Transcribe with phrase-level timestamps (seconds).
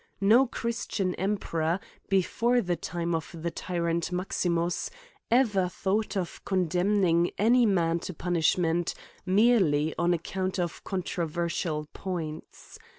[0.19, 4.89] No christian emperor, before the time of the tyrant Maximus,
[5.29, 8.95] ever thought of condemning any man to punishment,
[9.27, 12.79] merely on ac count of controversial points.